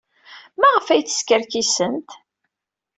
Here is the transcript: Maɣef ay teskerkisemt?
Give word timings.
Maɣef 0.59 0.87
ay 0.89 1.03
teskerkisemt? 1.03 2.09